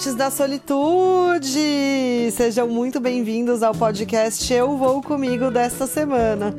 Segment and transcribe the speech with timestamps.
[0.00, 2.30] amantes da solitude!
[2.32, 6.54] Sejam muito bem-vindos ao podcast Eu Vou Comigo desta semana.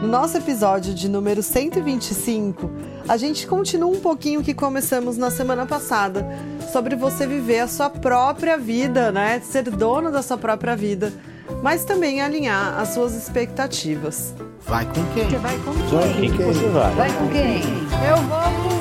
[0.00, 2.70] No nosso episódio de número 125,
[3.06, 6.26] a gente continua um pouquinho o que começamos na semana passada,
[6.72, 9.38] sobre você viver a sua própria vida, né?
[9.40, 11.12] Ser dono da sua própria vida,
[11.62, 14.34] mas também alinhar as suas expectativas.
[14.66, 15.28] Vai com quem?
[15.28, 15.88] Você vai com quem?
[15.88, 16.94] Vai com quem que você vai?
[16.94, 17.60] Vai com quem?
[18.08, 18.77] Eu vou comigo!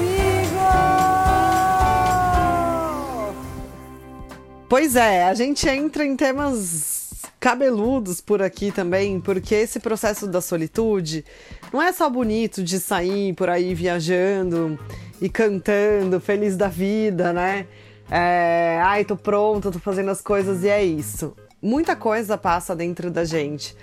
[4.70, 10.42] Pois é, a gente entra em temas cabeludos por aqui também, porque esse processo da
[10.42, 11.24] solitude
[11.72, 14.78] não é só bonito de sair por aí viajando
[15.22, 17.66] e cantando, feliz da vida, né?
[18.12, 21.34] É, ai, tô pronta, tô fazendo as coisas e é isso.
[21.62, 23.74] Muita coisa passa dentro da gente.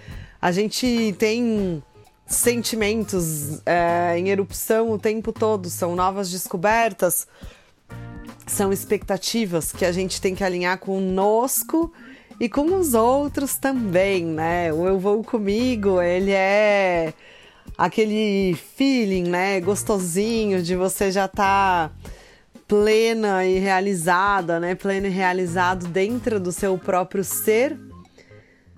[0.41, 1.83] A gente tem
[2.27, 7.27] sentimentos é, em erupção o tempo todo, são novas descobertas,
[8.47, 11.93] são expectativas que a gente tem que alinhar conosco
[12.39, 14.73] e com os outros também, né?
[14.73, 17.15] O Eu Vou Comigo, ele é
[17.79, 19.61] aquele feeling, né?
[19.61, 21.95] Gostosinho de você já estar tá
[22.67, 24.75] plena e realizada, né?
[24.75, 27.79] Pleno e realizado dentro do seu próprio ser.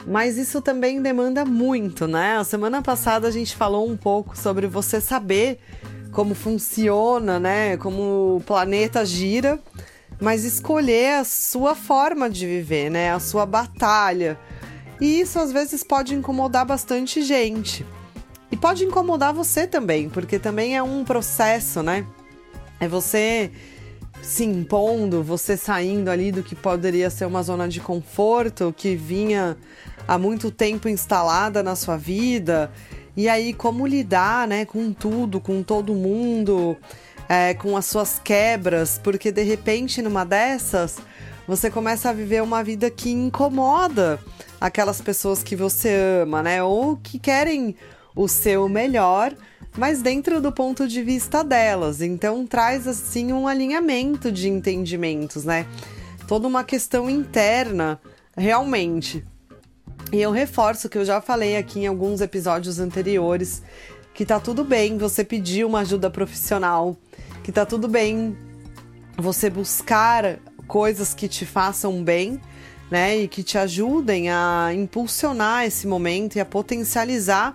[0.06, 2.36] Mas isso também demanda muito, né?
[2.36, 5.58] A semana passada a gente falou um pouco sobre você saber
[6.17, 7.77] como funciona, né?
[7.77, 9.61] Como o planeta gira,
[10.19, 13.12] mas escolher a sua forma de viver, né?
[13.12, 14.41] A sua batalha.
[14.98, 17.84] E isso às vezes pode incomodar bastante gente.
[18.50, 22.06] E pode incomodar você também, porque também é um processo, né?
[22.80, 23.51] É você
[24.23, 29.55] se impondo, você saindo ali do que poderia ser uma zona de conforto que vinha
[30.08, 32.73] há muito tempo instalada na sua vida
[33.17, 36.77] e aí, como lidar, né, com tudo, com todo mundo,
[37.28, 40.98] é, com as suas quebras, porque de repente, numa dessas,
[41.46, 44.20] você começa a viver uma vida que incomoda
[44.61, 47.74] aquelas pessoas que você ama, né, ou que querem
[48.14, 49.35] o seu melhor,
[49.77, 52.01] mas dentro do ponto de vista delas.
[52.01, 55.67] Então, traz assim um alinhamento de entendimentos, né?
[56.27, 58.01] Toda uma questão interna,
[58.36, 59.23] realmente.
[60.12, 63.62] E eu reforço que eu já falei aqui em alguns episódios anteriores
[64.14, 66.96] que tá tudo bem você pedir uma ajuda profissional,
[67.42, 68.36] que tá tudo bem
[69.18, 72.40] você buscar coisas que te façam bem,
[72.90, 77.55] né, e que te ajudem a impulsionar esse momento e a potencializar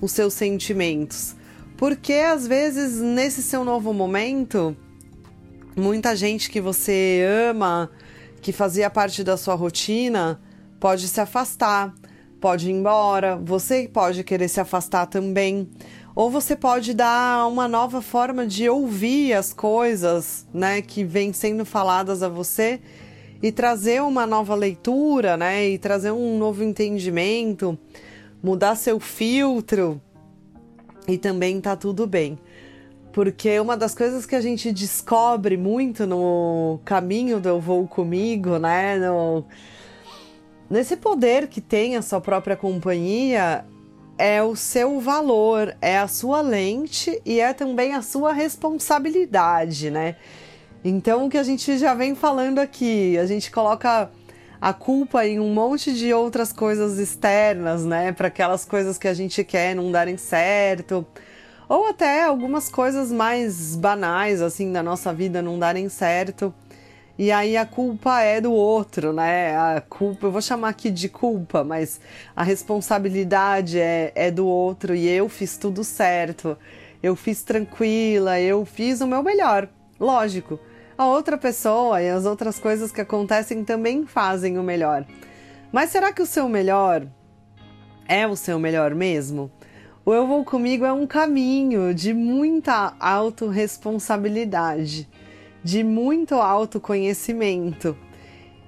[0.00, 1.34] os seus sentimentos.
[1.76, 4.76] Porque às vezes nesse seu novo momento,
[5.76, 7.90] muita gente que você ama,
[8.40, 10.40] que fazia parte da sua rotina,
[10.80, 11.94] pode se afastar,
[12.40, 15.68] pode ir embora, você pode querer se afastar também.
[16.16, 21.64] Ou você pode dar uma nova forma de ouvir as coisas, né, que vêm sendo
[21.64, 22.80] faladas a você
[23.42, 27.78] e trazer uma nova leitura, né, e trazer um novo entendimento,
[28.42, 30.00] mudar seu filtro
[31.06, 32.38] e também tá tudo bem.
[33.12, 38.58] Porque uma das coisas que a gente descobre muito no caminho do Eu Vou Comigo,
[38.58, 39.44] né, no,
[40.70, 43.64] Nesse poder que tem a sua própria companhia,
[44.16, 50.14] é o seu valor, é a sua lente e é também a sua responsabilidade, né?
[50.84, 54.12] Então, o que a gente já vem falando aqui, a gente coloca
[54.60, 58.12] a culpa em um monte de outras coisas externas, né?
[58.12, 61.04] Para aquelas coisas que a gente quer não darem certo,
[61.68, 66.54] ou até algumas coisas mais banais, assim, da nossa vida não darem certo.
[67.20, 69.54] E aí a culpa é do outro, né?
[69.54, 72.00] A culpa, eu vou chamar aqui de culpa, mas
[72.34, 76.56] a responsabilidade é, é do outro e eu fiz tudo certo.
[77.02, 79.68] Eu fiz tranquila, eu fiz o meu melhor.
[80.00, 80.58] Lógico,
[80.96, 85.04] a outra pessoa e as outras coisas que acontecem também fazem o melhor.
[85.70, 87.06] Mas será que o seu melhor
[88.08, 89.50] é o seu melhor mesmo?
[90.06, 95.06] O Eu Vou Comigo é um caminho de muita autorresponsabilidade
[95.62, 97.96] de muito autoconhecimento.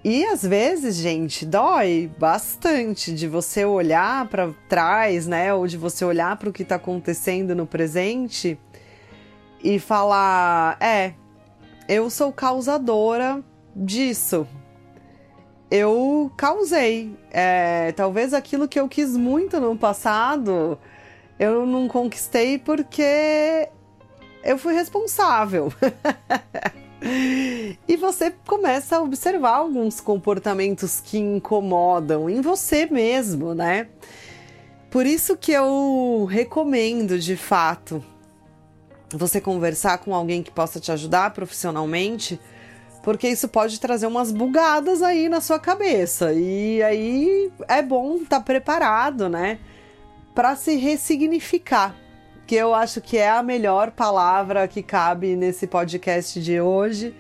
[0.04, 5.54] E às vezes, gente, dói bastante de você olhar para trás, né?
[5.54, 8.58] Ou de você olhar para o que está acontecendo no presente
[9.62, 11.12] e falar: é,
[11.88, 13.42] eu sou causadora
[13.76, 14.46] disso.
[15.70, 17.16] Eu causei.
[17.30, 20.78] É, talvez aquilo que eu quis muito no passado
[21.42, 23.68] eu não conquistei porque
[24.42, 25.72] eu fui responsável.
[27.88, 33.88] e você começa a observar alguns comportamentos que incomodam em você mesmo, né?
[34.90, 38.04] Por isso que eu recomendo de fato
[39.10, 42.40] você conversar com alguém que possa te ajudar profissionalmente,
[43.02, 46.32] porque isso pode trazer umas bugadas aí na sua cabeça.
[46.32, 49.58] E aí é bom estar tá preparado, né,
[50.34, 51.94] para se ressignificar,
[52.52, 57.14] que eu acho que é a melhor palavra que cabe nesse podcast de hoje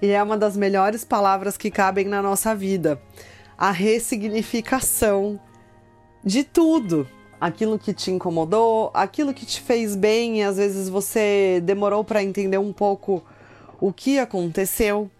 [0.00, 3.02] e é uma das melhores palavras que cabem na nossa vida.
[3.58, 5.40] A ressignificação
[6.22, 7.08] de tudo.
[7.40, 12.22] Aquilo que te incomodou, aquilo que te fez bem e às vezes você demorou para
[12.22, 13.20] entender um pouco
[13.80, 15.10] o que aconteceu.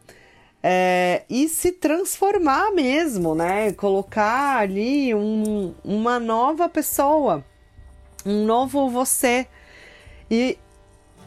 [0.62, 3.72] É, e se transformar mesmo, né?
[3.72, 7.44] Colocar ali um, uma nova pessoa,
[8.28, 9.46] um novo você.
[10.30, 10.58] E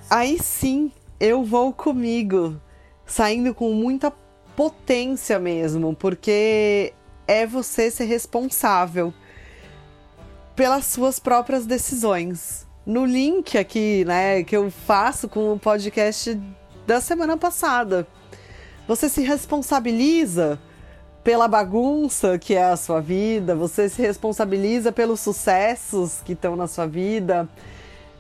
[0.10, 2.60] aí sim eu vou comigo,
[3.06, 4.12] saindo com muita
[4.56, 6.94] potência mesmo, porque
[7.28, 9.14] é você ser responsável
[10.56, 12.68] pelas suas próprias decisões.
[12.86, 16.40] No link aqui, né, que eu faço com o podcast
[16.86, 18.08] da semana passada
[18.88, 20.60] você se responsabiliza
[21.24, 26.68] pela bagunça que é a sua vida, você se responsabiliza pelos sucessos que estão na
[26.68, 27.48] sua vida,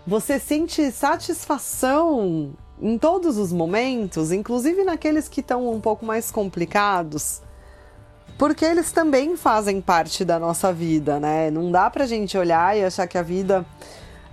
[0.05, 7.41] você sente satisfação em todos os momentos, inclusive naqueles que estão um pouco mais complicados,
[8.37, 11.51] porque eles também fazem parte da nossa vida, né?
[11.51, 13.63] Não dá pra gente olhar e achar que a vida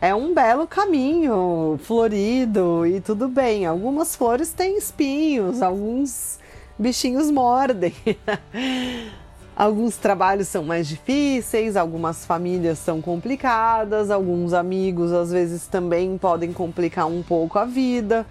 [0.00, 3.66] é um belo caminho, florido e tudo bem.
[3.66, 6.38] Algumas flores têm espinhos, alguns
[6.78, 7.94] bichinhos mordem.
[9.58, 16.52] Alguns trabalhos são mais difíceis, algumas famílias são complicadas, alguns amigos às vezes também podem
[16.52, 18.25] complicar um pouco a vida.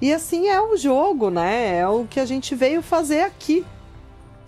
[0.00, 1.78] E assim é o jogo, né?
[1.78, 3.66] É o que a gente veio fazer aqui,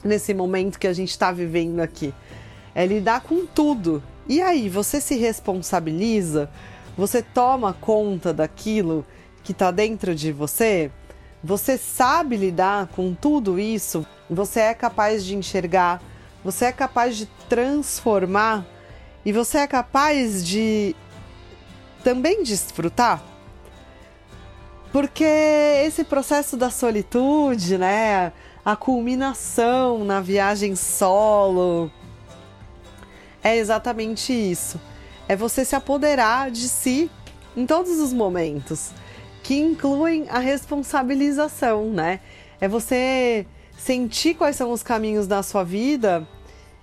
[0.05, 2.15] nesse momento que a gente está vivendo aqui.
[2.73, 4.01] É lidar com tudo.
[4.29, 6.49] E aí, você se responsabiliza?
[6.97, 9.05] Você toma conta daquilo
[9.43, 10.89] que está dentro de você?
[11.43, 14.07] Você sabe lidar com tudo isso?
[14.31, 16.01] Você é capaz de enxergar?
[16.45, 18.65] Você é capaz de transformar?
[19.25, 20.95] E você é capaz de
[22.05, 23.23] também desfrutar?
[24.93, 28.33] Porque esse processo da solitude, né?
[28.65, 31.91] A culminação na viagem solo,
[33.43, 34.81] é exatamente isso.
[35.29, 37.11] É você se apoderar de si
[37.57, 38.91] em todos os momentos,
[39.43, 42.21] que incluem a responsabilização, né?
[42.61, 43.47] É você
[43.77, 46.27] sentir quais são os caminhos da sua vida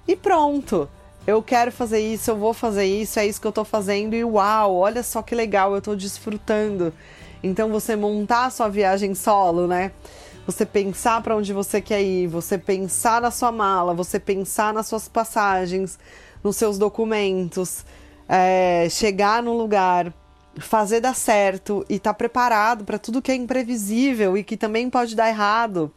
[0.07, 0.89] e pronto.
[1.25, 4.23] Eu quero fazer isso, eu vou fazer isso, é isso que eu tô fazendo e
[4.23, 6.91] uau, olha só que legal, eu tô desfrutando.
[7.41, 9.91] Então você montar a sua viagem solo, né?
[10.45, 14.87] Você pensar para onde você quer ir, você pensar na sua mala, você pensar nas
[14.87, 15.99] suas passagens,
[16.43, 17.85] nos seus documentos,
[18.27, 20.11] é, chegar no lugar,
[20.57, 24.89] fazer dar certo e estar tá preparado para tudo que é imprevisível e que também
[24.89, 25.91] pode dar errado.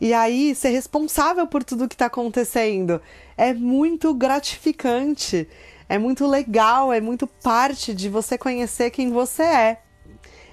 [0.00, 3.02] E aí, ser responsável por tudo que está acontecendo
[3.36, 5.46] é muito gratificante,
[5.88, 9.80] é muito legal, é muito parte de você conhecer quem você é.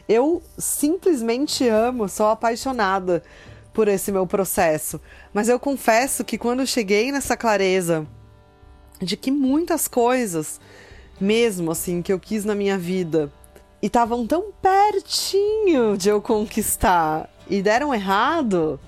[0.07, 3.23] Eu simplesmente amo, sou apaixonada
[3.73, 4.99] por esse meu processo.
[5.33, 8.07] Mas eu confesso que quando cheguei nessa clareza
[8.99, 10.59] de que muitas coisas,
[11.19, 13.31] mesmo assim, que eu quis na minha vida.
[13.81, 17.30] E estavam tão pertinho de eu conquistar.
[17.49, 18.80] E deram errado.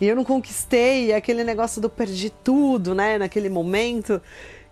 [0.00, 4.20] E eu não conquistei, e aquele negócio do perdi tudo, né, naquele momento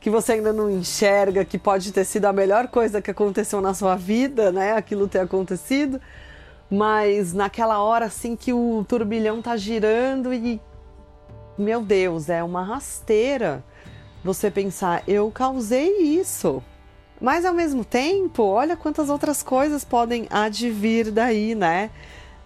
[0.00, 3.74] que você ainda não enxerga que pode ter sido a melhor coisa que aconteceu na
[3.74, 6.00] sua vida, né, aquilo ter acontecido,
[6.70, 10.60] mas naquela hora assim que o turbilhão tá girando e
[11.58, 13.62] meu Deus, é uma rasteira
[14.24, 16.62] você pensar, eu causei isso.
[17.20, 21.90] Mas ao mesmo tempo, olha quantas outras coisas podem advir daí, né?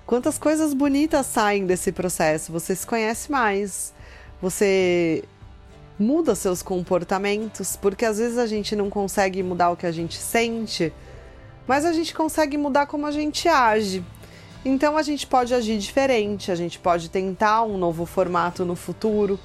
[0.04, 2.50] Quantas coisas bonitas saem desse processo.
[2.52, 3.94] Você se conhece mais,
[4.42, 5.22] você
[5.98, 10.16] muda seus comportamentos, porque às vezes a gente não consegue mudar o que a gente
[10.16, 10.92] sente,
[11.68, 14.04] mas a gente consegue mudar como a gente age.
[14.64, 19.38] Então a gente pode agir diferente, a gente pode tentar um novo formato no futuro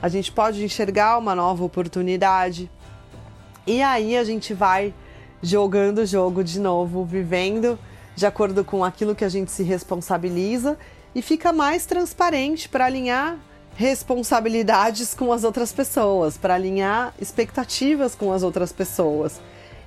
[0.00, 2.70] a gente pode enxergar uma nova oportunidade.
[3.66, 4.94] E aí a gente vai
[5.42, 7.78] jogando o jogo de novo, vivendo
[8.14, 10.78] de acordo com aquilo que a gente se responsabiliza
[11.14, 13.36] e fica mais transparente para alinhar
[13.74, 19.40] responsabilidades com as outras pessoas, para alinhar expectativas com as outras pessoas.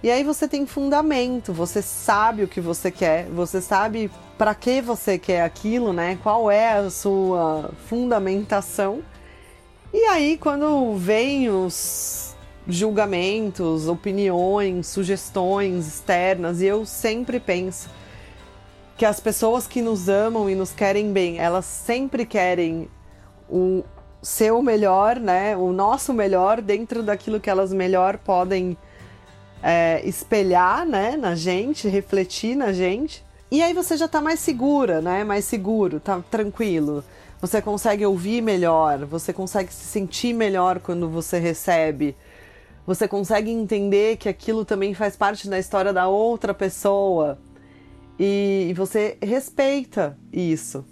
[0.03, 4.81] E aí você tem fundamento, você sabe o que você quer, você sabe para que
[4.81, 6.17] você quer aquilo, né?
[6.21, 9.03] Qual é a sua fundamentação
[9.91, 12.28] e aí, quando vem os
[12.69, 17.89] julgamentos, opiniões, sugestões externas, e eu sempre penso
[18.97, 22.89] que as pessoas que nos amam e nos querem bem, elas sempre querem
[23.49, 23.83] o
[24.21, 25.55] seu melhor, né?
[25.55, 28.77] O nosso melhor dentro daquilo que elas melhor podem
[29.63, 31.15] é, espelhar, né?
[31.15, 33.23] Na gente, refletir na gente.
[33.49, 35.23] E aí você já tá mais segura, né?
[35.23, 37.03] Mais seguro, tá tranquilo.
[37.41, 42.15] Você consegue ouvir melhor, você consegue se sentir melhor quando você recebe.
[42.89, 47.37] Você consegue entender que aquilo também faz parte da história da outra pessoa
[48.17, 50.83] e você respeita isso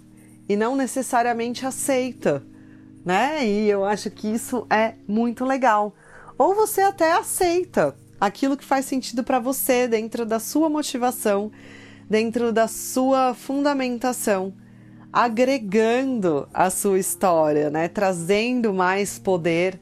[0.48, 2.40] e não necessariamente aceita,
[3.04, 3.44] né?
[3.44, 5.92] E eu acho que isso é muito legal.
[6.38, 11.50] Ou você até aceita aquilo que faz sentido para você dentro da sua motivação,
[12.08, 14.54] dentro da sua fundamentação,
[15.12, 17.88] agregando a sua história, né?
[17.88, 19.80] Trazendo mais poder,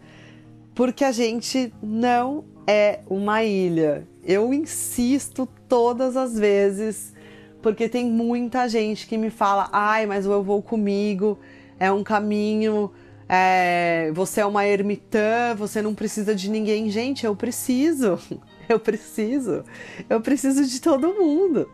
[0.76, 4.06] porque a gente não é uma ilha.
[4.22, 7.14] Eu insisto todas as vezes
[7.62, 11.38] porque tem muita gente que me fala: ai, mas eu vou comigo,
[11.80, 12.92] é um caminho,
[13.26, 16.90] é, você é uma ermitã, você não precisa de ninguém.
[16.90, 18.18] Gente, eu preciso,
[18.68, 19.64] eu preciso,
[20.10, 21.68] eu preciso de todo mundo.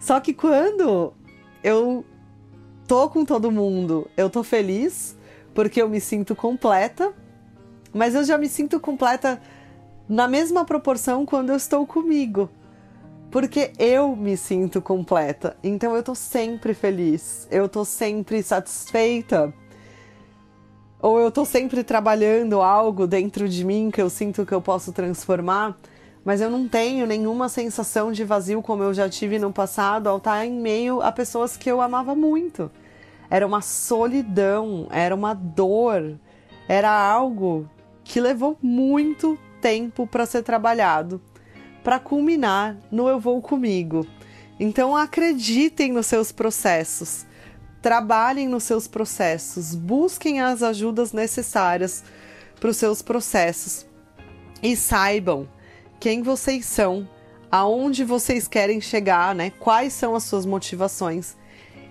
[0.00, 1.14] Só que quando
[1.62, 2.04] eu
[2.88, 5.16] tô com todo mundo, eu tô feliz,
[5.54, 7.14] porque eu me sinto completa,
[7.92, 9.40] mas eu já me sinto completa
[10.08, 12.50] na mesma proporção quando eu estou comigo
[13.30, 15.56] porque eu me sinto completa.
[15.62, 19.54] Então eu tô sempre feliz, eu tô sempre satisfeita.
[21.00, 24.92] Ou eu tô sempre trabalhando algo dentro de mim que eu sinto que eu posso
[24.92, 25.78] transformar,
[26.22, 30.18] mas eu não tenho nenhuma sensação de vazio como eu já tive no passado ao
[30.18, 32.70] estar em meio a pessoas que eu amava muito.
[33.30, 36.18] Era uma solidão, era uma dor,
[36.68, 37.66] era algo
[38.10, 41.22] que levou muito tempo para ser trabalhado.
[41.84, 44.04] Para culminar no Eu Vou Comigo.
[44.58, 47.24] Então acreditem nos seus processos,
[47.80, 52.02] trabalhem nos seus processos, busquem as ajudas necessárias
[52.58, 53.86] para os seus processos.
[54.60, 55.48] E saibam
[56.00, 57.08] quem vocês são,
[57.48, 59.50] aonde vocês querem chegar, né?
[59.50, 61.36] Quais são as suas motivações.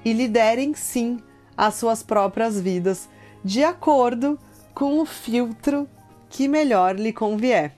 [0.03, 1.23] E liderem sim
[1.55, 3.07] as suas próprias vidas
[3.41, 4.37] de acordo
[4.73, 5.87] com o filtro
[6.29, 7.73] que melhor lhe convier.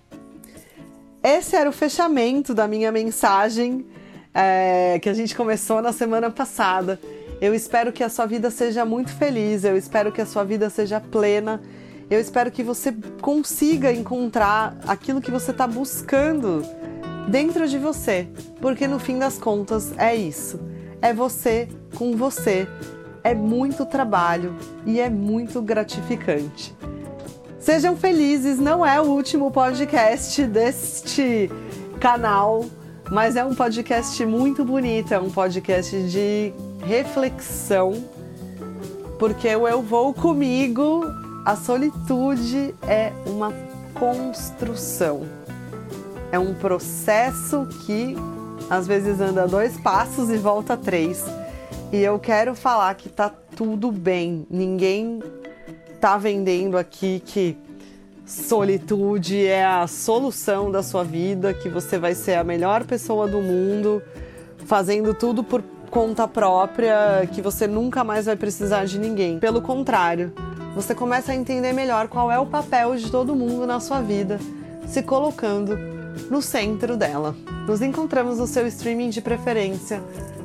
[1.24, 3.86] Esse era o fechamento da minha mensagem
[4.34, 7.00] é, que a gente começou na semana passada.
[7.40, 10.70] Eu espero que a sua vida seja muito feliz, eu espero que a sua vida
[10.70, 11.62] seja plena,
[12.10, 16.64] eu espero que você consiga encontrar aquilo que você está buscando
[17.28, 18.28] dentro de você,
[18.60, 20.60] porque no fim das contas é isso.
[21.02, 22.68] É você com você.
[23.24, 24.56] É muito trabalho
[24.86, 26.76] e é muito gratificante.
[27.62, 31.48] Sejam felizes, não é o último podcast deste
[32.00, 32.66] canal,
[33.12, 36.52] mas é um podcast muito bonito, é um podcast de
[36.84, 38.04] reflexão,
[39.20, 41.04] porque o Eu Vou Comigo,
[41.46, 43.54] a solitude é uma
[43.94, 45.22] construção,
[46.32, 48.16] é um processo que
[48.72, 51.24] às vezes anda dois passos e volta três.
[51.94, 55.22] E eu quero falar que tá tudo bem, ninguém
[56.02, 57.56] tá vendendo aqui que
[58.26, 63.40] solitude é a solução da sua vida, que você vai ser a melhor pessoa do
[63.40, 64.02] mundo,
[64.66, 69.38] fazendo tudo por conta própria, que você nunca mais vai precisar de ninguém.
[69.38, 70.34] Pelo contrário,
[70.74, 74.40] você começa a entender melhor qual é o papel de todo mundo na sua vida,
[74.88, 75.78] se colocando
[76.32, 77.36] no centro dela.
[77.68, 80.02] Nos encontramos no seu streaming de preferência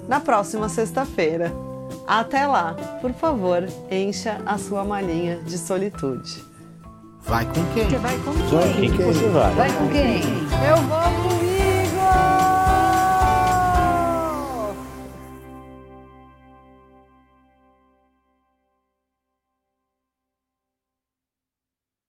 [0.06, 1.65] na próxima sexta-feira.
[2.06, 6.44] Até lá, por favor, encha a sua malinha de solitude.
[7.22, 7.84] Vai com quem?
[7.90, 8.74] Você vai com Só quem?
[8.74, 9.54] quem que você vai?
[9.54, 10.20] Vai com quem?
[10.68, 11.45] Eu vou